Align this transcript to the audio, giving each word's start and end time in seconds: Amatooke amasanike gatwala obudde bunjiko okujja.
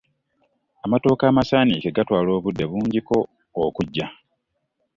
Amatooke 0.85 1.23
amasanike 1.27 1.89
gatwala 1.95 2.29
obudde 2.37 2.63
bunjiko 2.71 3.17
okujja. 3.65 4.07